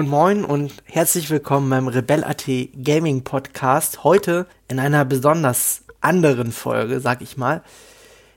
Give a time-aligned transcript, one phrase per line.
[0.00, 2.46] Moin Moin und herzlich willkommen beim Rebel.at
[2.82, 4.02] Gaming Podcast.
[4.02, 7.62] Heute in einer besonders anderen Folge, sag ich mal.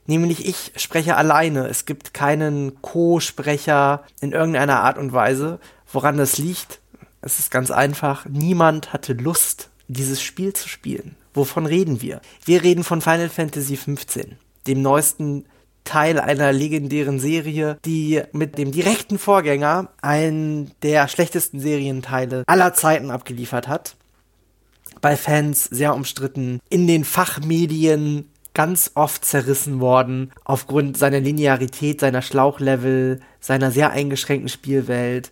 [0.06, 1.68] Nämlich ich spreche alleine.
[1.68, 5.60] Es gibt keinen Co-Sprecher in irgendeiner Art und Weise.
[5.90, 6.82] Woran das liegt?
[7.22, 8.26] Es ist ganz einfach.
[8.26, 11.16] Niemand hatte Lust, dieses Spiel zu spielen.
[11.34, 12.20] Wovon reden wir?
[12.44, 14.26] Wir reden von Final Fantasy XV,
[14.68, 15.46] dem neuesten
[15.84, 23.12] Teil einer legendären Serie, die mit dem direkten Vorgänger einen der schlechtesten Serienteile aller Zeiten
[23.12, 23.96] abgeliefert hat.
[25.02, 32.22] Bei Fans sehr umstritten, in den Fachmedien ganz oft zerrissen worden, aufgrund seiner Linearität, seiner
[32.22, 35.32] Schlauchlevel, seiner sehr eingeschränkten Spielwelt.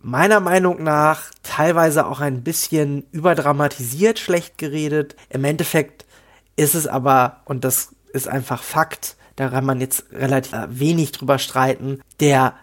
[0.00, 5.16] Meiner Meinung nach teilweise auch ein bisschen überdramatisiert, schlecht geredet.
[5.30, 6.04] Im Endeffekt
[6.56, 11.38] ist es aber, und das ist einfach Fakt, da kann man jetzt relativ wenig drüber
[11.38, 12.54] streiten, der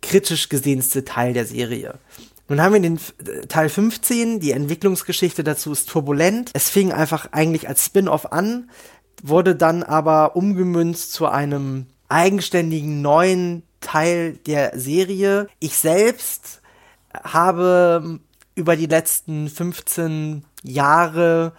[0.00, 1.98] kritisch gesehenste Teil der Serie.
[2.48, 2.98] Nun haben wir den
[3.48, 6.50] Teil 15, die Entwicklungsgeschichte dazu ist turbulent.
[6.54, 8.70] Es fing einfach eigentlich als Spin-off an,
[9.22, 15.48] wurde dann aber umgemünzt zu einem eigenständigen neuen Teil der Serie.
[15.60, 16.62] Ich selbst
[17.12, 18.20] habe
[18.54, 21.52] über die letzten 15 Jahre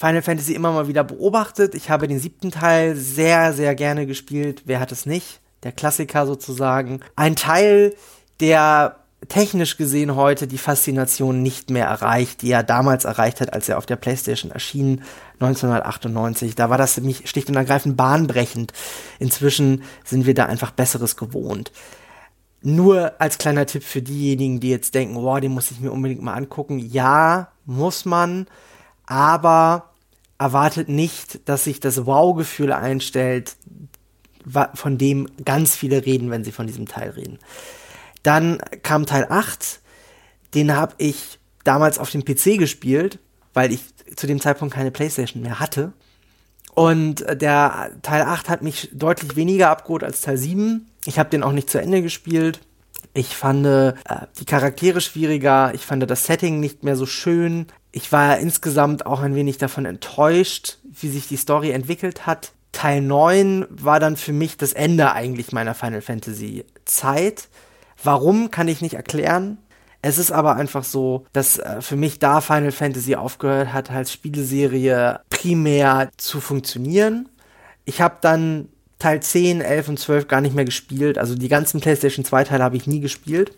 [0.00, 1.74] Final Fantasy immer mal wieder beobachtet.
[1.74, 4.62] Ich habe den siebten Teil sehr, sehr gerne gespielt.
[4.64, 5.42] Wer hat es nicht?
[5.62, 7.00] Der Klassiker sozusagen.
[7.16, 7.94] Ein Teil,
[8.40, 8.96] der
[9.28, 13.76] technisch gesehen heute die Faszination nicht mehr erreicht, die er damals erreicht hat, als er
[13.76, 15.02] auf der PlayStation erschien,
[15.34, 16.54] 1998.
[16.54, 18.72] Da war das nämlich schlicht und ergreifend bahnbrechend.
[19.18, 21.72] Inzwischen sind wir da einfach Besseres gewohnt.
[22.62, 26.22] Nur als kleiner Tipp für diejenigen, die jetzt denken, wow, den muss ich mir unbedingt
[26.22, 26.78] mal angucken.
[26.78, 28.46] Ja, muss man,
[29.04, 29.89] aber
[30.40, 33.56] erwartet nicht, dass sich das Wow-Gefühl einstellt,
[34.74, 37.38] von dem ganz viele reden, wenn sie von diesem Teil reden.
[38.22, 39.80] Dann kam Teil 8,
[40.54, 43.18] den habe ich damals auf dem PC gespielt,
[43.52, 43.82] weil ich
[44.16, 45.92] zu dem Zeitpunkt keine Playstation mehr hatte.
[46.74, 50.88] Und der Teil 8 hat mich deutlich weniger abgeholt als Teil 7.
[51.04, 52.60] Ich habe den auch nicht zu Ende gespielt.
[53.12, 53.92] Ich fand äh,
[54.38, 59.20] die Charaktere schwieriger, ich fand das Setting nicht mehr so schön ich war insgesamt auch
[59.20, 62.52] ein wenig davon enttäuscht, wie sich die Story entwickelt hat.
[62.72, 67.48] Teil 9 war dann für mich das Ende eigentlich meiner Final Fantasy Zeit.
[68.02, 69.58] Warum kann ich nicht erklären.
[70.02, 74.12] Es ist aber einfach so, dass äh, für mich da Final Fantasy aufgehört hat, als
[74.12, 77.28] Spieleserie primär zu funktionieren.
[77.84, 78.68] Ich habe dann
[78.98, 81.18] Teil 10, 11 und 12 gar nicht mehr gespielt.
[81.18, 83.52] Also die ganzen PlayStation 2 Teile habe ich nie gespielt.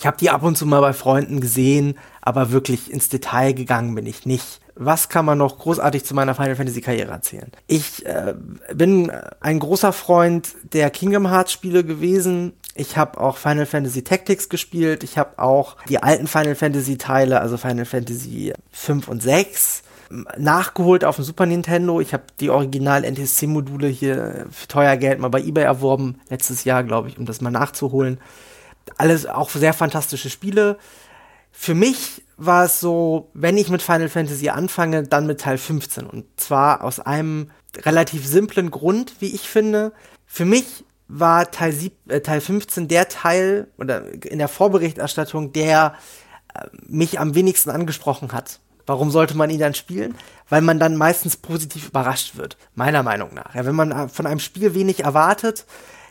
[0.00, 3.94] Ich habe die ab und zu mal bei Freunden gesehen, aber wirklich ins Detail gegangen
[3.94, 4.62] bin ich nicht.
[4.74, 7.52] Was kann man noch großartig zu meiner Final Fantasy Karriere erzählen?
[7.66, 8.34] Ich äh,
[8.72, 12.54] bin ein großer Freund der Kingdom Hearts Spiele gewesen.
[12.74, 15.04] Ich habe auch Final Fantasy Tactics gespielt.
[15.04, 19.82] Ich habe auch die alten Final Fantasy Teile, also Final Fantasy 5 und 6
[20.38, 22.00] nachgeholt auf dem Super Nintendo.
[22.00, 26.64] Ich habe die original NTSC Module hier für teuer Geld mal bei eBay erworben letztes
[26.64, 28.18] Jahr, glaube ich, um das mal nachzuholen
[28.96, 30.78] alles auch sehr fantastische Spiele.
[31.52, 36.06] Für mich war es so, wenn ich mit Final Fantasy anfange, dann mit Teil 15.
[36.06, 39.92] Und zwar aus einem relativ simplen Grund, wie ich finde.
[40.26, 45.94] Für mich war Teil, sieb, äh, Teil 15 der Teil oder in der Vorberichterstattung, der
[46.54, 48.60] äh, mich am wenigsten angesprochen hat.
[48.86, 50.14] Warum sollte man ihn dann spielen?
[50.48, 53.54] Weil man dann meistens positiv überrascht wird, meiner Meinung nach.
[53.54, 55.66] Ja, wenn man äh, von einem Spiel wenig erwartet,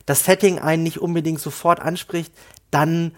[0.05, 2.33] das Setting einen nicht unbedingt sofort anspricht,
[2.71, 3.13] dann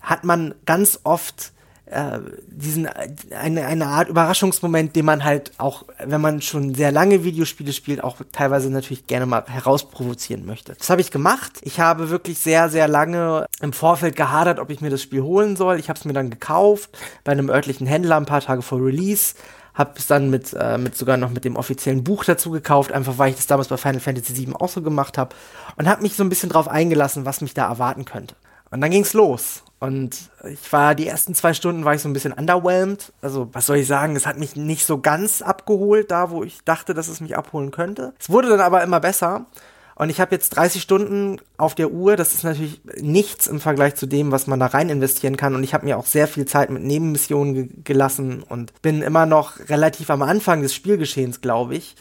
[0.00, 1.52] hat man ganz oft
[1.90, 2.86] äh, diesen
[3.30, 8.04] eine, eine Art Überraschungsmoment, den man halt auch, wenn man schon sehr lange Videospiele spielt,
[8.04, 10.74] auch teilweise natürlich gerne mal herausprovozieren möchte.
[10.74, 11.52] Das habe ich gemacht.
[11.62, 15.56] Ich habe wirklich sehr, sehr lange im Vorfeld gehadert, ob ich mir das Spiel holen
[15.56, 15.78] soll.
[15.78, 16.90] Ich habe es mir dann gekauft
[17.24, 19.34] bei einem örtlichen Händler ein paar Tage vor Release.
[19.72, 23.16] Habe es dann mit, äh, mit sogar noch mit dem offiziellen Buch dazu gekauft, einfach
[23.16, 25.34] weil ich das damals bei Final Fantasy VII auch so gemacht habe
[25.76, 28.34] und habe mich so ein bisschen drauf eingelassen, was mich da erwarten könnte.
[28.70, 29.62] Und dann ging's los.
[29.80, 33.12] Und ich war, die ersten zwei Stunden war ich so ein bisschen underwhelmed.
[33.22, 34.16] Also, was soll ich sagen?
[34.16, 37.70] Es hat mich nicht so ganz abgeholt, da wo ich dachte, dass es mich abholen
[37.70, 38.12] könnte.
[38.18, 39.46] Es wurde dann aber immer besser.
[39.94, 42.16] Und ich habe jetzt 30 Stunden auf der Uhr.
[42.16, 45.54] Das ist natürlich nichts im Vergleich zu dem, was man da rein investieren kann.
[45.54, 49.26] Und ich habe mir auch sehr viel Zeit mit Nebenmissionen ge gelassen und bin immer
[49.26, 51.96] noch relativ am Anfang des Spielgeschehens, glaube ich.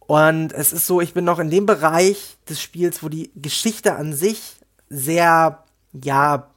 [0.00, 3.94] Und es ist so, ich bin noch in dem Bereich des Spiels, wo die Geschichte
[3.96, 4.56] an sich
[4.88, 6.50] sehr ja,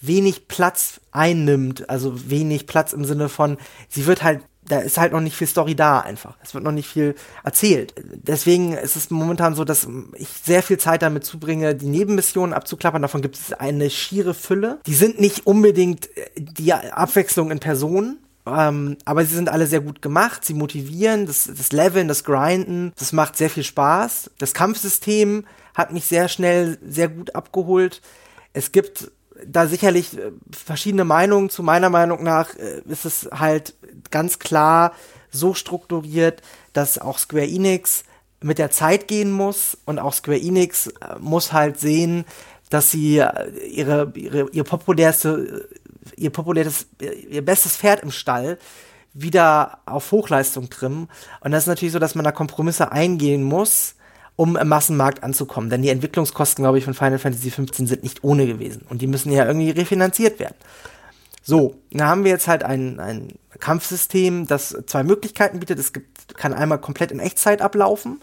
[0.00, 3.56] wenig Platz einnimmt, also wenig Platz im Sinne von,
[3.88, 6.36] sie wird halt da ist halt noch nicht viel Story da einfach.
[6.42, 7.14] Es wird noch nicht viel
[7.44, 7.94] erzählt.
[7.96, 13.02] Deswegen ist es momentan so, dass ich sehr viel Zeit damit zubringe, die Nebenmissionen abzuklappern.
[13.02, 14.80] Davon gibt es eine schiere Fülle.
[14.86, 18.18] Die sind nicht unbedingt äh, die Abwechslung in Personen.
[18.46, 22.92] Ähm, aber sie sind alle sehr gut gemacht, sie motivieren, das, das Leveln, das Grinden,
[22.96, 24.30] das macht sehr viel Spaß.
[24.38, 28.00] Das Kampfsystem hat mich sehr schnell, sehr gut abgeholt.
[28.56, 29.12] Es gibt
[29.46, 31.50] da sicherlich äh, verschiedene Meinungen.
[31.50, 33.74] Zu meiner Meinung nach äh, ist es halt
[34.10, 34.92] ganz klar
[35.30, 36.40] so strukturiert,
[36.72, 38.04] dass auch Square Enix
[38.40, 39.76] mit der Zeit gehen muss.
[39.84, 42.24] Und auch Square Enix äh, muss halt sehen,
[42.70, 43.22] dass sie
[43.70, 45.68] ihre, ihre ihr populärste
[46.16, 48.58] ihr populäres ihr bestes Pferd im Stall
[49.12, 51.08] wieder auf Hochleistung trimmen.
[51.40, 53.96] Und das ist natürlich so, dass man da Kompromisse eingehen muss,
[54.36, 55.70] um im Massenmarkt anzukommen.
[55.70, 58.84] Denn die Entwicklungskosten, glaube ich, von Final Fantasy XV sind nicht ohne gewesen.
[58.88, 60.56] Und die müssen ja irgendwie refinanziert werden.
[61.42, 65.78] So, da haben wir jetzt halt ein, ein Kampfsystem, das zwei Möglichkeiten bietet.
[65.78, 68.20] Es gibt, kann einmal komplett in Echtzeit ablaufen.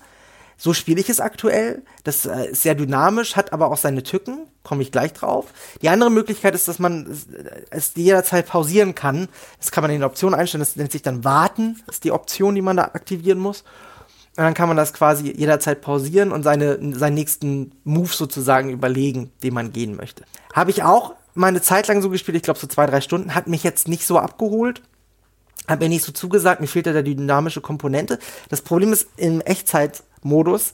[0.58, 1.84] So spiele ich es aktuell.
[2.04, 4.48] Das äh, ist sehr dynamisch, hat aber auch seine Tücken.
[4.64, 5.48] Komme ich gleich drauf.
[5.82, 7.08] Die andere Möglichkeit ist, dass man
[7.70, 9.28] es jederzeit pausieren kann.
[9.58, 10.62] Das kann man in den Optionen einstellen.
[10.62, 11.82] Das nennt sich dann Warten.
[11.86, 13.64] Das ist die Option, die man da aktivieren muss.
[14.36, 19.32] Und dann kann man das quasi jederzeit pausieren und seine, seinen nächsten Move sozusagen überlegen,
[19.44, 20.24] den man gehen möchte.
[20.54, 23.48] Habe ich auch meine Zeit lang so gespielt, ich glaube so zwei, drei Stunden, hat
[23.48, 24.82] mich jetzt nicht so abgeholt.
[25.68, 28.20] Hat mir nicht so zugesagt, mir fehlt da die dynamische Komponente.
[28.50, 30.74] Das Problem ist im Echtzeitmodus,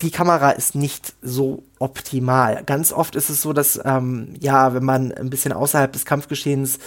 [0.00, 2.62] die Kamera ist nicht so optimal.
[2.64, 6.78] Ganz oft ist es so, dass, ähm, ja, wenn man ein bisschen außerhalb des Kampfgeschehens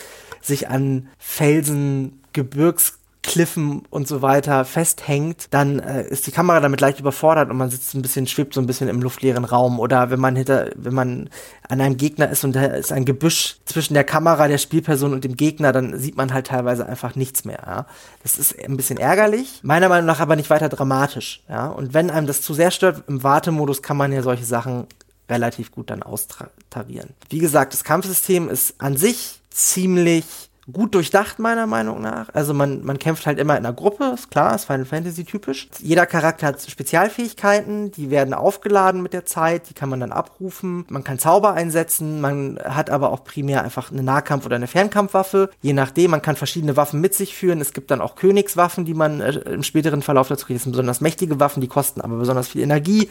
[0.42, 6.80] sich an Felsen, Gebirgs Kliffen und so weiter festhängt, dann äh, ist die Kamera damit
[6.80, 9.80] leicht überfordert und man sitzt ein bisschen, schwebt so ein bisschen im luftleeren Raum.
[9.80, 11.30] Oder wenn man hinter, wenn man
[11.68, 15.26] an einem Gegner ist und da ist ein Gebüsch zwischen der Kamera, der Spielperson und
[15.26, 17.60] dem Gegner, dann sieht man halt teilweise einfach nichts mehr.
[17.66, 17.86] Ja?
[18.24, 21.44] Das ist ein bisschen ärgerlich, meiner Meinung nach aber nicht weiter dramatisch.
[21.50, 21.68] Ja?
[21.68, 24.88] Und wenn einem das zu sehr stört, im Wartemodus kann man ja solche Sachen
[25.30, 27.10] relativ gut dann austarieren.
[27.30, 30.26] Wie gesagt, das Kampfsystem ist an sich ziemlich
[30.72, 32.28] gut durchdacht, meiner Meinung nach.
[32.34, 35.70] Also man, man kämpft halt immer in einer Gruppe, ist klar, ist Final Fantasy typisch.
[35.80, 40.86] Jeder Charakter hat Spezialfähigkeiten, die werden aufgeladen mit der Zeit, die kann man dann abrufen.
[40.90, 45.50] Man kann Zauber einsetzen, man hat aber auch primär einfach eine Nahkampf- oder eine Fernkampfwaffe.
[45.62, 47.62] Je nachdem, man kann verschiedene Waffen mit sich führen.
[47.62, 50.58] Es gibt dann auch Königswaffen, die man äh, im späteren Verlauf dazu kriegt.
[50.58, 53.10] Das sind besonders mächtige Waffen, die kosten aber besonders viel Energie.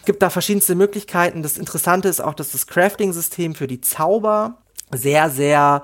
[0.00, 1.42] Es gibt da verschiedenste Möglichkeiten.
[1.42, 4.54] Das Interessante ist auch, dass das Crafting-System für die Zauber
[4.90, 5.82] sehr, sehr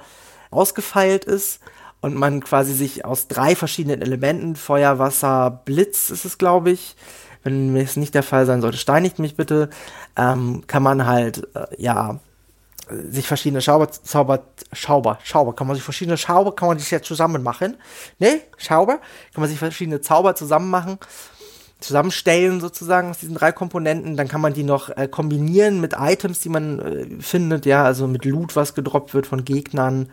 [0.50, 1.60] ausgefeilt ist
[2.00, 6.96] und man quasi sich aus drei verschiedenen Elementen, Feuer, Wasser, Blitz ist es, glaube ich,
[7.42, 9.70] wenn es nicht der Fall sein sollte, steinigt mich bitte,
[10.16, 12.20] ähm, kann man halt, äh, ja,
[12.90, 14.40] sich verschiedene Schauber, Zauber,
[14.72, 17.76] Schauber, Schauber, kann man sich verschiedene Schauber, kann man sich jetzt zusammen machen,
[18.18, 18.98] ne, Schauber,
[19.32, 20.98] kann man sich verschiedene Zauber zusammen machen,
[21.84, 26.40] zusammenstellen sozusagen aus diesen drei Komponenten, dann kann man die noch äh, kombinieren mit Items,
[26.40, 30.10] die man äh, findet, ja, also mit Loot, was gedroppt wird von Gegnern,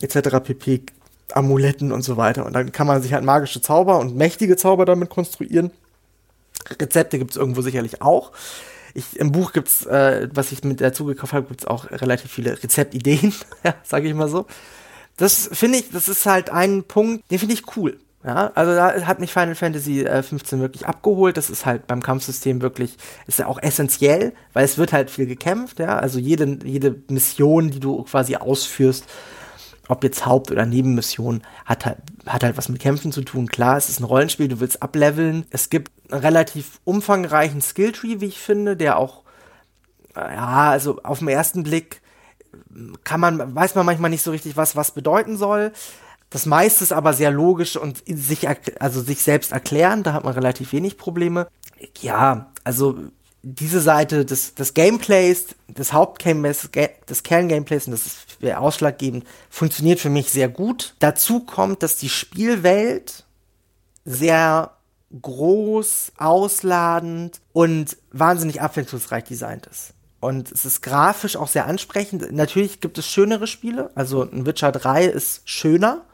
[0.00, 0.40] etc.
[0.42, 0.82] pp.
[1.32, 2.44] Amuletten und so weiter.
[2.44, 5.70] Und dann kann man sich halt magische Zauber und mächtige Zauber damit konstruieren.
[6.80, 8.32] Rezepte gibt es irgendwo sicherlich auch.
[8.94, 12.62] Ich, Im Buch gibt's, äh, was ich mit dazu gekauft habe, gibt's auch relativ viele
[12.62, 14.46] Rezeptideen, ja, sage ich mal so.
[15.16, 17.98] Das finde ich, das ist halt ein Punkt, den finde ich cool.
[18.24, 21.36] Ja, also da hat mich Final Fantasy äh, 15 wirklich abgeholt.
[21.36, 25.26] Das ist halt beim Kampfsystem wirklich, ist ja auch essentiell, weil es wird halt viel
[25.26, 25.98] gekämpft, ja.
[25.98, 29.04] Also jede, jede Mission, die du quasi ausführst,
[29.88, 33.46] ob jetzt Haupt- oder Nebenmission, hat halt, hat halt was mit Kämpfen zu tun.
[33.46, 35.44] Klar, es ist ein Rollenspiel, du willst ableveln.
[35.50, 39.22] Es gibt einen relativ umfangreichen Skilltree, wie ich finde, der auch,
[40.16, 42.00] äh, ja, also auf den ersten Blick
[43.04, 45.72] kann man, weiß man manchmal nicht so richtig, was was bedeuten soll.
[46.30, 48.48] Das meiste ist aber sehr logisch und sich,
[48.80, 51.46] also sich selbst erklären, da hat man relativ wenig Probleme.
[52.00, 52.98] Ja, also
[53.42, 56.70] diese Seite des, des Gameplays, des Hauptgameplays,
[57.08, 60.94] des Kerngameplays, und das ist ausschlaggebend, funktioniert für mich sehr gut.
[60.98, 63.24] Dazu kommt, dass die Spielwelt
[64.04, 64.72] sehr
[65.20, 69.92] groß, ausladend und wahnsinnig abwechslungsreich designt ist.
[70.20, 72.32] Und es ist grafisch auch sehr ansprechend.
[72.32, 73.90] Natürlich gibt es schönere Spiele.
[73.94, 76.06] Also ein Witcher 3 ist schöner.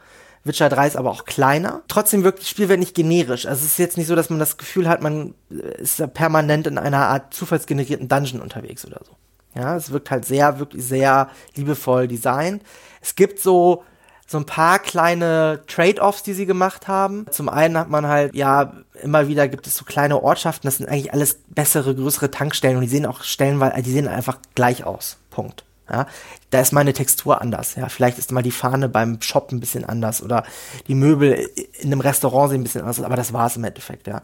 [0.44, 1.82] Witcher 3 ist aber auch kleiner.
[1.88, 3.47] Trotzdem wirkt das Spielwelt nicht generisch.
[3.47, 6.78] Also es ist jetzt nicht so, dass man das Gefühl hat, man ist permanent in
[6.78, 9.16] einer Art zufallsgenerierten Dungeon unterwegs oder so.
[9.54, 12.62] Ja, es wirkt halt sehr, wirklich sehr liebevoll designt.
[13.02, 13.85] Es gibt so,
[14.26, 17.26] so ein paar kleine Trade-offs, die sie gemacht haben.
[17.30, 20.88] Zum einen hat man halt, ja, immer wieder gibt es so kleine Ortschaften, das sind
[20.88, 24.85] eigentlich alles bessere, größere Tankstellen und die sehen auch Stellen, weil die sehen einfach gleich
[24.85, 25.18] aus.
[25.30, 25.64] Punkt.
[25.90, 26.06] Ja,
[26.50, 27.75] da ist meine Textur anders.
[27.75, 30.44] Ja, vielleicht ist mal die Fahne beim Shop ein bisschen anders oder
[30.87, 31.49] die Möbel
[31.80, 34.06] in einem Restaurant sehen ein bisschen anders, aber das war es im Endeffekt.
[34.06, 34.23] Ja.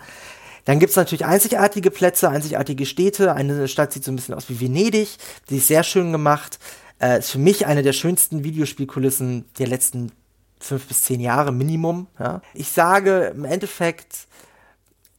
[0.66, 3.34] Dann gibt's natürlich einzigartige Plätze, einzigartige Städte.
[3.34, 5.16] Eine Stadt sieht so ein bisschen aus wie Venedig.
[5.48, 6.58] Die ist sehr schön gemacht.
[7.00, 10.10] Äh, ist für mich eine der schönsten Videospielkulissen der letzten
[10.58, 12.08] fünf bis zehn Jahre Minimum.
[12.18, 12.42] Ja.
[12.52, 14.26] Ich sage im Endeffekt,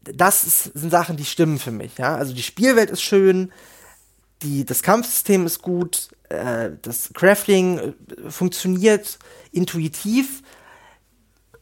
[0.04, 1.98] das ist, sind Sachen, die stimmen für mich.
[1.98, 2.16] Ja.
[2.16, 3.52] Also die Spielwelt ist schön,
[4.42, 9.20] die, das Kampfsystem ist gut, äh, das Crafting äh, funktioniert
[9.52, 10.44] intuitiv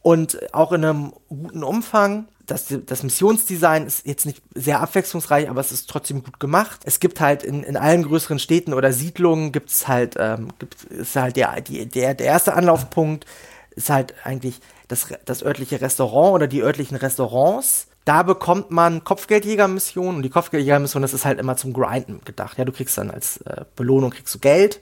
[0.02, 5.60] und auch in einem guten Umfang das, das Missionsdesign ist jetzt nicht sehr abwechslungsreich, aber
[5.60, 6.80] es ist trotzdem gut gemacht.
[6.84, 10.84] Es gibt halt in, in allen größeren Städten oder Siedlungen gibt es halt, ähm, gibt,
[10.84, 13.26] ist halt der, die, der, der erste Anlaufpunkt
[13.74, 17.88] ist halt eigentlich das, das örtliche Restaurant oder die örtlichen Restaurants.
[18.06, 22.56] Da bekommt man Kopfgeldjägermissionen und die Kopfgeldjägermission, das ist halt immer zum Grinden gedacht.
[22.56, 24.80] Ja, du kriegst dann als äh, Belohnung kriegst du Geld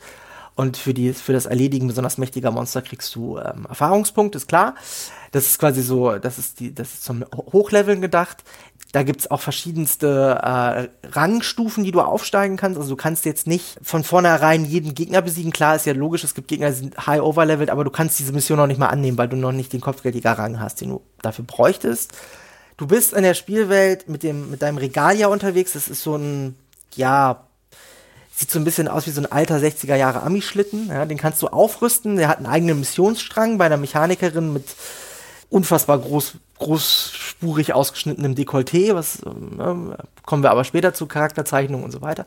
[0.56, 4.74] und für, die, für das Erledigen besonders mächtiger Monster kriegst du ähm, Erfahrungspunkte, ist klar.
[5.32, 8.44] Das ist quasi so, das ist die, das ist zum Hochleveln gedacht.
[8.92, 12.78] Da gibt's auch verschiedenste äh, Rangstufen, die du aufsteigen kannst.
[12.78, 15.50] Also du kannst jetzt nicht von vornherein jeden Gegner besiegen.
[15.50, 18.34] Klar, ist ja logisch, es gibt Gegner, die sind high overleveled, aber du kannst diese
[18.34, 21.46] Mission noch nicht mal annehmen, weil du noch nicht den Kopfgeldjäger-Rang hast, den du dafür
[21.46, 22.12] bräuchtest.
[22.76, 25.72] Du bist in der Spielwelt mit dem, mit deinem Regalia unterwegs.
[25.74, 26.56] Das ist so ein,
[26.94, 27.46] ja,
[28.36, 30.88] Sieht so ein bisschen aus wie so ein alter 60er Jahre Ami-Schlitten.
[30.88, 32.16] Ja, den kannst du aufrüsten.
[32.16, 34.64] Der hat einen eigenen Missionsstrang bei einer Mechanikerin mit
[35.50, 38.92] unfassbar groß, großspurig ausgeschnittenem Dekolleté.
[38.96, 42.26] Was äh, kommen wir aber später zu Charakterzeichnungen und so weiter.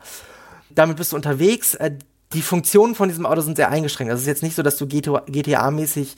[0.70, 1.76] Damit bist du unterwegs.
[1.76, 1.96] Äh,
[2.32, 4.12] die Funktionen von diesem Auto sind sehr eingeschränkt.
[4.12, 6.16] Also es ist jetzt nicht so, dass du GTA-mäßig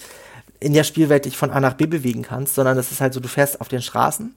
[0.59, 3.19] in der Spielwelt dich von A nach B bewegen kannst, sondern es ist halt so,
[3.19, 4.35] du fährst auf den Straßen.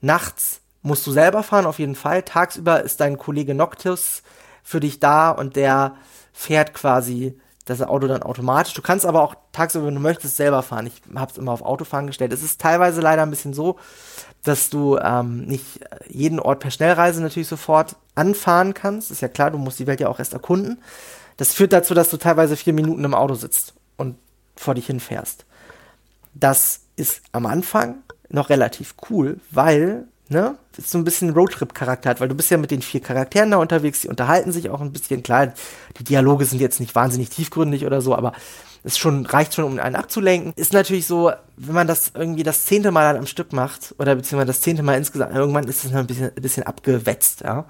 [0.00, 2.22] Nachts musst du selber fahren, auf jeden Fall.
[2.22, 4.22] Tagsüber ist dein Kollege Noctis
[4.62, 5.96] für dich da und der
[6.32, 8.74] fährt quasi das Auto dann automatisch.
[8.74, 10.86] Du kannst aber auch tagsüber, wenn du möchtest, selber fahren.
[10.88, 12.32] Ich habe es immer auf Autofahren gestellt.
[12.32, 13.78] Es ist teilweise leider ein bisschen so,
[14.42, 15.64] dass du ähm, nicht
[16.08, 19.12] jeden Ort per Schnellreise natürlich sofort anfahren kannst.
[19.12, 20.82] Ist ja klar, du musst die Welt ja auch erst erkunden.
[21.36, 24.16] Das führt dazu, dass du teilweise vier Minuten im Auto sitzt und
[24.56, 25.46] vor dich hinfährst.
[26.34, 32.20] Das ist am Anfang noch relativ cool, weil ne, das so ein bisschen Roadtrip-Charakter hat,
[32.20, 34.92] weil du bist ja mit den vier Charakteren da unterwegs, die unterhalten sich auch ein
[34.92, 35.52] bisschen, klar,
[35.98, 38.32] die Dialoge sind jetzt nicht wahnsinnig tiefgründig oder so, aber
[38.84, 40.52] es schon, reicht schon, um einen abzulenken.
[40.56, 44.16] Ist natürlich so, wenn man das irgendwie das zehnte Mal dann am Stück macht, oder
[44.16, 47.66] beziehungsweise das zehnte Mal insgesamt, irgendwann ist es ein bisschen, ein bisschen abgewetzt, ja.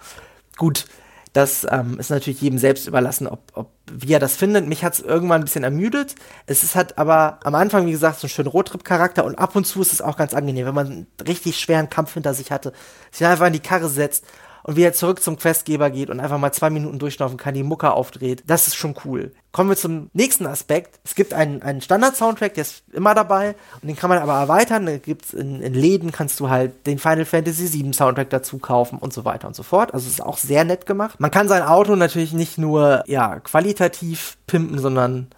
[0.57, 0.87] Gut,
[1.33, 4.67] das ähm, ist natürlich jedem selbst überlassen, ob, ob wie er das findet.
[4.67, 6.15] Mich hat es irgendwann ein bisschen ermüdet.
[6.47, 9.67] Es ist hat aber am Anfang, wie gesagt, so einen schönen Roadtrip-Charakter und ab und
[9.67, 12.73] zu ist es auch ganz angenehm, wenn man einen richtig schweren Kampf hinter sich hatte,
[13.11, 14.25] sich einfach in die Karre setzt
[14.63, 17.63] und wie er zurück zum Questgeber geht und einfach mal zwei Minuten durchlaufen kann, die
[17.63, 18.45] Mucke aufdreht.
[18.47, 19.33] Das ist schon cool.
[19.51, 21.01] Kommen wir zum nächsten Aspekt.
[21.05, 24.87] Es gibt einen, einen Standard-Soundtrack, der ist immer dabei und den kann man aber erweitern.
[24.87, 28.99] Da gibt's in, in Läden kannst du halt den Final Fantasy VII Soundtrack dazu kaufen
[28.99, 29.93] und so weiter und so fort.
[29.93, 31.21] Also es ist auch sehr nett gemacht.
[31.21, 35.29] Man kann sein Auto natürlich nicht nur ja qualitativ pimpen, sondern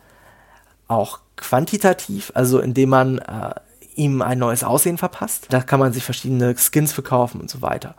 [0.86, 3.54] auch quantitativ, also indem man äh,
[3.96, 5.46] ihm ein neues Aussehen verpasst.
[5.50, 7.94] Da kann man sich verschiedene Skins verkaufen und so weiter.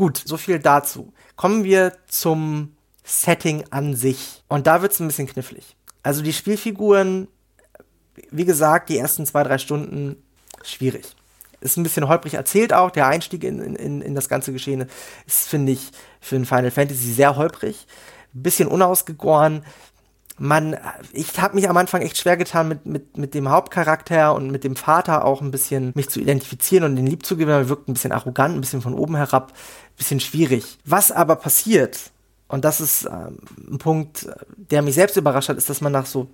[0.00, 1.12] Gut, so viel dazu.
[1.36, 4.42] Kommen wir zum Setting an sich.
[4.48, 5.76] Und da wird es ein bisschen knifflig.
[6.02, 7.28] Also die Spielfiguren,
[8.30, 10.16] wie gesagt, die ersten zwei, drei Stunden
[10.62, 11.14] schwierig.
[11.60, 12.90] Ist ein bisschen holprig erzählt auch.
[12.90, 14.86] Der Einstieg in, in, in das ganze Geschehen
[15.26, 17.86] ist, finde ich, für ein Final Fantasy sehr holprig.
[18.32, 19.62] Bisschen unausgegoren
[20.40, 20.74] man,
[21.12, 24.64] ich habe mich am Anfang echt schwer getan mit, mit, mit dem Hauptcharakter und mit
[24.64, 27.68] dem Vater auch ein bisschen mich zu identifizieren und den lieb zu gewinnen.
[27.68, 29.52] Wirkt ein bisschen arrogant, ein bisschen von oben herab,
[30.00, 30.78] bisschen schwierig.
[30.84, 32.10] Was aber passiert,
[32.48, 33.38] und das ist ähm,
[33.70, 34.26] ein Punkt,
[34.56, 36.28] der mich selbst überrascht hat, ist, dass man nach so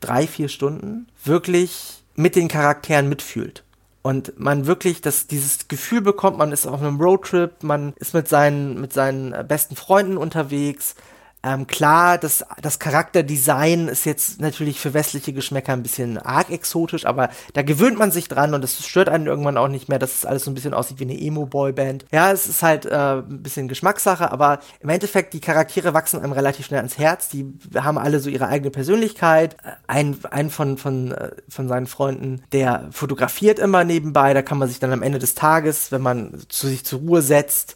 [0.00, 3.64] drei, vier Stunden wirklich mit den Charakteren mitfühlt.
[4.02, 8.28] Und man wirklich das, dieses Gefühl bekommt, man ist auf einem Roadtrip, man ist mit
[8.28, 10.96] seinen, mit seinen besten Freunden unterwegs,
[11.44, 17.04] ähm, klar, das, das Charakterdesign ist jetzt natürlich für westliche Geschmäcker ein bisschen arg exotisch,
[17.04, 20.14] aber da gewöhnt man sich dran und es stört einen irgendwann auch nicht mehr, dass
[20.14, 22.06] es alles so ein bisschen aussieht wie eine Emo-Boy-Band.
[22.12, 26.32] Ja, es ist halt äh, ein bisschen Geschmackssache, aber im Endeffekt, die Charaktere wachsen einem
[26.32, 27.28] relativ schnell ans Herz.
[27.28, 29.56] Die haben alle so ihre eigene Persönlichkeit.
[29.88, 34.68] Ein, ein von, von, äh, von seinen Freunden, der fotografiert immer nebenbei, da kann man
[34.68, 37.74] sich dann am Ende des Tages, wenn man zu sich zur Ruhe setzt,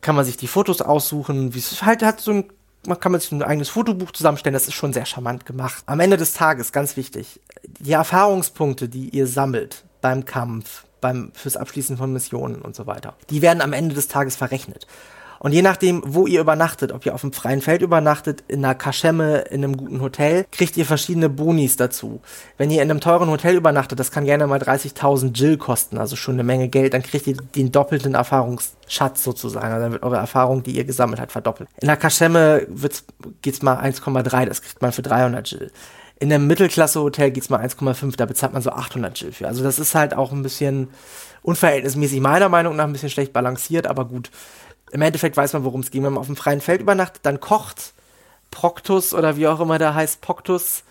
[0.00, 2.44] kann man sich die Fotos aussuchen, wie es halt hat so ein
[2.86, 5.82] man kann man sich ein eigenes Fotobuch zusammenstellen, das ist schon sehr charmant gemacht.
[5.86, 11.56] Am Ende des Tages, ganz wichtig, die Erfahrungspunkte, die ihr sammelt beim Kampf, beim, fürs
[11.56, 14.86] Abschließen von Missionen und so weiter, die werden am Ende des Tages verrechnet.
[15.38, 18.74] Und je nachdem, wo ihr übernachtet, ob ihr auf dem freien Feld übernachtet, in einer
[18.74, 22.20] Kaschemme, in einem guten Hotel, kriegt ihr verschiedene Bonis dazu.
[22.56, 26.16] Wenn ihr in einem teuren Hotel übernachtet, das kann gerne mal 30.000 Jill kosten, also
[26.16, 29.66] schon eine Menge Geld, dann kriegt ihr den doppelten Erfahrungsschatz sozusagen.
[29.66, 31.68] Also dann wird eure Erfahrung, die ihr gesammelt habt, verdoppelt.
[31.80, 32.66] In der Kaschemme
[33.42, 35.70] geht's mal 1,3, das kriegt man für 300 Jill.
[36.20, 39.48] In einem Mittelklasse-Hotel geht's mal 1,5, da bezahlt man so 800 Jill für.
[39.48, 40.88] Also das ist halt auch ein bisschen
[41.42, 44.30] unverhältnismäßig meiner Meinung nach ein bisschen schlecht balanciert, aber gut
[44.90, 46.04] im Endeffekt weiß man, worum es ging.
[46.04, 47.94] Wenn man auf dem freien Feld übernachtet, dann kocht
[48.50, 50.84] Proctus oder wie auch immer der heißt, Proctus,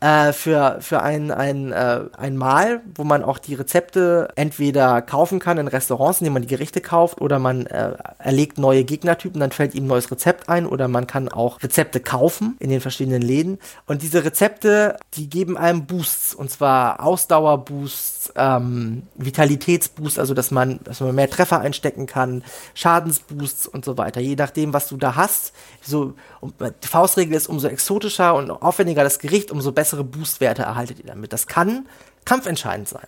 [0.00, 5.38] äh, für, für ein, ein, äh, ein Mahl, wo man auch die Rezepte entweder kaufen
[5.40, 9.50] kann in Restaurants, indem man die Gerichte kauft, oder man äh, erlegt neue Gegnertypen, dann
[9.50, 13.22] fällt ihm ein neues Rezept ein, oder man kann auch Rezepte kaufen in den verschiedenen
[13.22, 13.58] Läden.
[13.86, 20.80] Und diese Rezepte, die geben einem Boosts, und zwar Ausdauerboosts, ähm, Vitalitätsboosts, also dass man,
[20.84, 24.20] dass man mehr Treffer einstecken kann, Schadensboosts und so weiter.
[24.20, 25.52] Je nachdem, was du da hast.
[25.82, 30.98] So, die Faustregel ist, umso exotischer und aufwendiger das Gericht, umso besser bessere Boostwerte erhaltet
[30.98, 31.32] ihr damit.
[31.32, 31.88] Das kann
[32.26, 33.06] kampfentscheidend sein.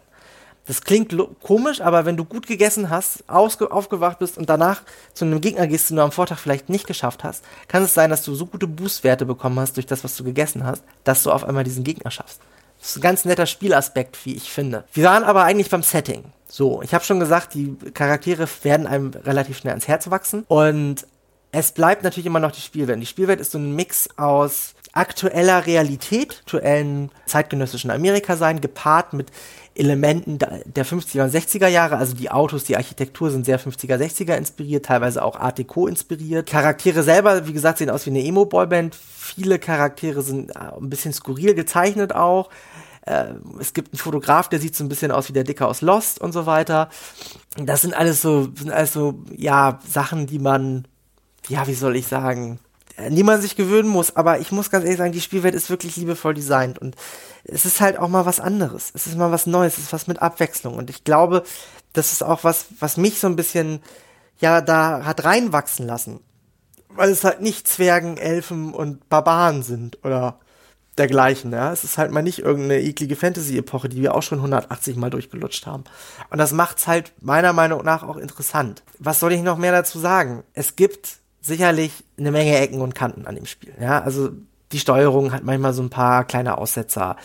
[0.66, 4.82] Das klingt komisch, aber wenn du gut gegessen hast, aufgewacht bist und danach
[5.14, 8.08] zu einem Gegner gehst, den du am Vortag vielleicht nicht geschafft hast, kann es sein,
[8.08, 11.32] dass du so gute Boostwerte bekommen hast durch das, was du gegessen hast, dass du
[11.32, 12.40] auf einmal diesen Gegner schaffst.
[12.78, 14.84] Das ist ein ganz netter Spielaspekt, wie ich finde.
[14.92, 16.24] Wir waren aber eigentlich beim Setting.
[16.48, 21.06] So, ich habe schon gesagt, die Charaktere werden einem relativ schnell ans Herz wachsen und
[21.52, 23.00] es bleibt natürlich immer noch die Spielwelt.
[23.00, 29.30] Die Spielwelt ist so ein Mix aus aktueller Realität, aktuellen zeitgenössischen Amerika sein, gepaart mit
[29.74, 34.34] Elementen der 50er und 60er Jahre, also die Autos, die Architektur sind sehr 50er, 60er
[34.34, 36.48] inspiriert, teilweise auch Art Deco inspiriert.
[36.48, 38.94] Charaktere selber, wie gesagt, sehen aus wie eine Emo-Boyband.
[38.94, 42.50] Viele Charaktere sind äh, ein bisschen skurril gezeichnet auch.
[43.06, 45.82] Äh, es gibt einen Fotograf, der sieht so ein bisschen aus wie der Dicker aus
[45.82, 46.90] Lost und so weiter.
[47.56, 50.86] Das sind alles so, sind alles so, ja, Sachen, die man,
[51.50, 52.60] ja, wie soll ich sagen,
[52.96, 54.16] an die man sich gewöhnen muss.
[54.16, 56.96] Aber ich muss ganz ehrlich sagen, die Spielwelt ist wirklich liebevoll designt und
[57.44, 58.90] es ist halt auch mal was anderes.
[58.94, 60.76] Es ist mal was Neues, es ist was mit Abwechslung.
[60.76, 61.42] Und ich glaube,
[61.92, 63.80] das ist auch was, was mich so ein bisschen,
[64.38, 66.20] ja, da hat reinwachsen lassen.
[66.88, 70.38] Weil es halt nicht Zwergen, Elfen und Barbaren sind oder
[70.98, 71.72] dergleichen, ja.
[71.72, 75.66] Es ist halt mal nicht irgendeine eklige Fantasy-Epoche, die wir auch schon 180 Mal durchgelutscht
[75.66, 75.84] haben.
[76.30, 78.82] Und das macht's halt meiner Meinung nach auch interessant.
[78.98, 80.42] Was soll ich noch mehr dazu sagen?
[80.52, 83.72] Es gibt sicherlich eine Menge Ecken und Kanten an dem Spiel.
[83.80, 84.30] Ja, also
[84.72, 87.16] die Steuerung hat manchmal so ein paar kleine Aussetzer.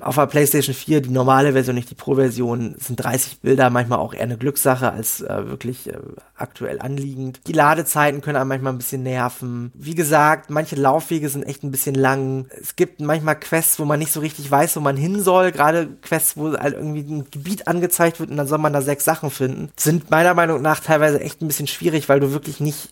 [0.00, 4.12] Auf der PlayStation 4, die normale Version, nicht die Pro-Version, sind 30 Bilder manchmal auch
[4.12, 5.96] eher eine Glückssache als äh, wirklich äh,
[6.34, 7.40] aktuell anliegend.
[7.46, 9.72] Die Ladezeiten können einem manchmal ein bisschen nerven.
[9.74, 12.46] Wie gesagt, manche Laufwege sind echt ein bisschen lang.
[12.60, 15.50] Es gibt manchmal Quests, wo man nicht so richtig weiß, wo man hin soll.
[15.50, 19.06] Gerade Quests, wo halt irgendwie ein Gebiet angezeigt wird und dann soll man da sechs
[19.06, 22.90] Sachen finden, sind meiner Meinung nach teilweise echt ein bisschen schwierig, weil du wirklich nicht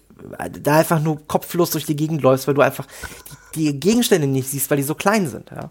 [0.61, 2.87] da einfach nur kopflos durch die Gegend läufst, weil du einfach
[3.55, 5.71] die, die Gegenstände nicht siehst, weil die so klein sind, ja.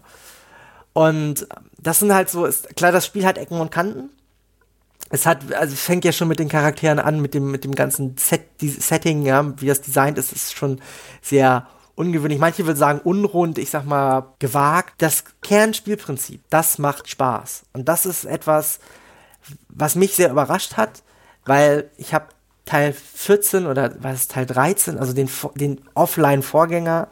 [0.92, 4.10] Und das sind halt so, ist, klar, das Spiel hat Ecken und Kanten.
[5.10, 8.16] Es hat, also fängt ja schon mit den Charakteren an, mit dem, mit dem ganzen
[8.16, 10.80] Set, die Setting, ja, wie das designt ist, ist schon
[11.20, 12.38] sehr ungewöhnlich.
[12.38, 14.94] Manche würden sagen unrund, ich sag mal gewagt.
[14.98, 17.64] Das Kernspielprinzip, das macht Spaß.
[17.72, 18.78] Und das ist etwas,
[19.68, 21.02] was mich sehr überrascht hat,
[21.44, 22.26] weil ich habe
[22.64, 27.08] Teil 14 oder was Teil 13, also den, den Offline-Vorgänger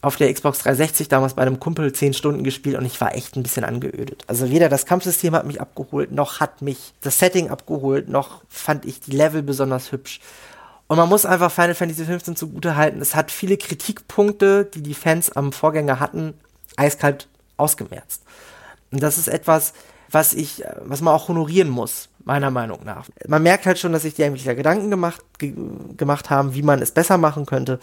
[0.00, 3.36] auf der Xbox 360 damals bei einem Kumpel 10 Stunden gespielt und ich war echt
[3.36, 4.24] ein bisschen angeödet.
[4.26, 8.84] Also weder das Kampfsystem hat mich abgeholt, noch hat mich das Setting abgeholt, noch fand
[8.84, 10.20] ich die Level besonders hübsch.
[10.86, 13.00] Und man muss einfach Final Fantasy 15 zugute halten.
[13.02, 16.32] Es hat viele Kritikpunkte, die die Fans am Vorgänger hatten,
[16.76, 18.22] eiskalt ausgemerzt.
[18.90, 19.74] Und das ist etwas,
[20.10, 23.08] was ich, was man auch honorieren muss meiner Meinung nach.
[23.26, 25.54] Man merkt halt schon, dass sich die eigentlich da Gedanken gemacht, ge
[25.96, 27.80] gemacht haben, wie man es besser machen könnte.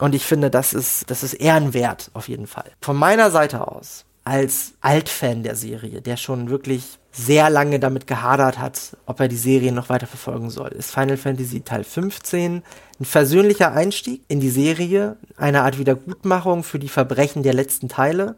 [0.00, 2.70] Und ich finde, das ist, das ist ehrenwert, auf jeden Fall.
[2.82, 8.58] Von meiner Seite aus, als Altfan der Serie, der schon wirklich sehr lange damit gehadert
[8.58, 12.62] hat, ob er die Serie noch weiter verfolgen soll, ist Final Fantasy Teil 15
[13.00, 18.36] ein versöhnlicher Einstieg in die Serie, eine Art Wiedergutmachung für die Verbrechen der letzten Teile.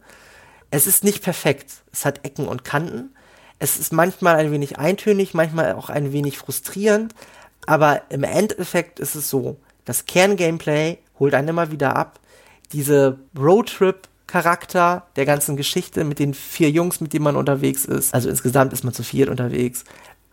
[0.71, 3.14] Es ist nicht perfekt, es hat Ecken und Kanten,
[3.59, 7.14] es ist manchmal ein wenig eintönig, manchmal auch ein wenig frustrierend,
[7.66, 12.21] aber im Endeffekt ist es so, das Kerngameplay holt einen immer wieder ab.
[12.73, 18.29] Diese Roadtrip-Charakter der ganzen Geschichte mit den vier Jungs, mit denen man unterwegs ist, also
[18.29, 19.85] insgesamt ist man zu viert unterwegs,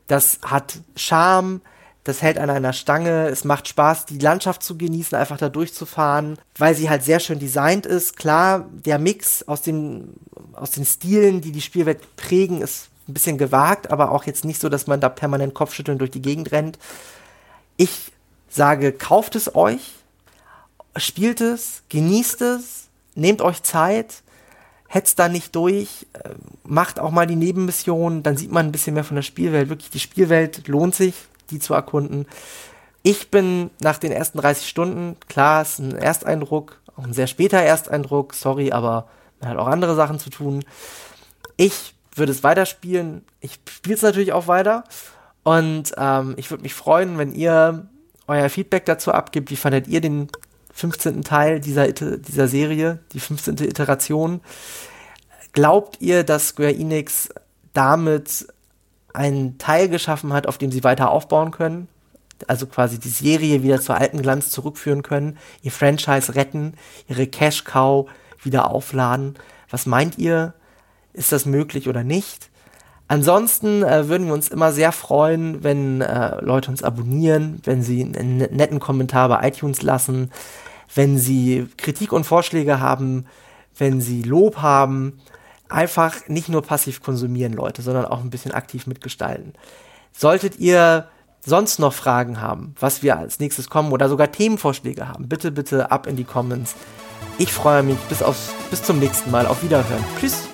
[0.07, 1.61] das hat Charme,
[2.03, 6.37] das hält an einer Stange, es macht Spaß, die Landschaft zu genießen, einfach da durchzufahren,
[6.57, 8.17] weil sie halt sehr schön designt ist.
[8.17, 10.15] Klar, der Mix aus den,
[10.51, 14.61] aus den Stilen, die die Spielwelt prägen, ist ein bisschen gewagt, aber auch jetzt nicht
[14.61, 16.79] so, dass man da permanent Kopfschütteln durch die Gegend rennt.
[17.77, 18.11] Ich
[18.49, 19.93] sage, kauft es euch,
[20.95, 24.23] spielt es, genießt es, nehmt euch Zeit,
[24.87, 26.29] hetzt da nicht durch, äh,
[26.63, 29.69] macht auch mal die Nebenmission, dann sieht man ein bisschen mehr von der Spielwelt.
[29.69, 31.15] Wirklich, die Spielwelt lohnt sich,
[31.49, 32.27] die zu erkunden.
[33.01, 37.57] Ich bin nach den ersten 30 Stunden, klar, ist ein Ersteindruck, auch ein sehr später
[37.57, 39.07] Ersteindruck, sorry, aber
[39.41, 40.63] man hat auch andere Sachen zu tun.
[41.57, 43.23] Ich würde es weiterspielen.
[43.39, 44.83] Ich spiele es natürlich auch weiter.
[45.43, 47.87] Und ähm, ich würde mich freuen, wenn ihr
[48.27, 49.51] euer Feedback dazu abgibt.
[49.51, 50.29] Wie fandet ihr den
[50.73, 51.21] 15.
[51.23, 53.57] Teil dieser, dieser Serie, die 15.
[53.59, 54.41] Iteration.
[55.53, 57.29] Glaubt ihr, dass Square Enix
[57.73, 58.47] damit
[59.13, 61.87] einen Teil geschaffen hat, auf dem sie weiter aufbauen können?
[62.47, 66.73] Also quasi die Serie wieder zur alten Glanz zurückführen können, ihr Franchise retten,
[67.07, 68.09] ihre Cash Cow
[68.41, 69.35] wieder aufladen.
[69.69, 70.53] Was meint ihr?
[71.13, 72.49] Ist das möglich oder nicht?
[73.07, 78.01] Ansonsten äh, würden wir uns immer sehr freuen, wenn äh, Leute uns abonnieren, wenn sie
[78.01, 80.31] einen netten Kommentar bei iTunes lassen,
[80.95, 83.25] wenn sie Kritik und Vorschläge haben,
[83.77, 85.19] wenn sie Lob haben.
[85.69, 89.53] Einfach nicht nur passiv konsumieren, Leute, sondern auch ein bisschen aktiv mitgestalten.
[90.11, 91.07] Solltet ihr
[91.45, 95.91] sonst noch Fragen haben, was wir als nächstes kommen oder sogar Themenvorschläge haben, bitte, bitte
[95.91, 96.75] ab in die Comments.
[97.37, 99.47] Ich freue mich bis, aufs, bis zum nächsten Mal.
[99.47, 100.03] Auf Wiederhören.
[100.19, 100.52] Tschüss.